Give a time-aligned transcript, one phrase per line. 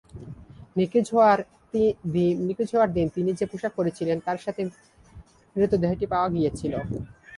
[0.77, 1.07] নিখোঁজ
[2.73, 4.61] হওয়ার দিন তিনি যে পোশাক পরেছিলেন তার সাথে
[5.55, 6.73] মৃতদেহটি পাওয়া গিয়েছিল।